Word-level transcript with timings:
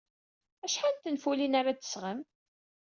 Acḥal 0.65 0.95
n 0.97 1.01
tenfulin 1.03 1.57
ara 1.59 1.71
d-tesɣem? 1.75 2.19